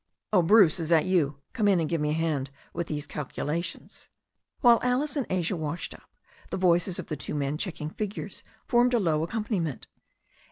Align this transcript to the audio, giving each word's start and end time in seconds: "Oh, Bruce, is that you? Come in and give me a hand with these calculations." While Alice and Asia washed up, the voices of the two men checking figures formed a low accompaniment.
"Oh, 0.33 0.41
Bruce, 0.41 0.79
is 0.79 0.89
that 0.89 1.05
you? 1.05 1.37
Come 1.53 1.67
in 1.67 1.79
and 1.79 1.87
give 1.87 2.01
me 2.01 2.09
a 2.09 2.13
hand 2.13 2.49
with 2.73 2.87
these 2.87 3.05
calculations." 3.05 4.09
While 4.61 4.79
Alice 4.81 5.15
and 5.15 5.27
Asia 5.29 5.55
washed 5.55 5.93
up, 5.93 6.09
the 6.49 6.57
voices 6.57 6.97
of 6.97 7.05
the 7.05 7.15
two 7.15 7.35
men 7.35 7.55
checking 7.59 7.91
figures 7.91 8.43
formed 8.65 8.95
a 8.95 8.99
low 8.99 9.21
accompaniment. 9.21 9.85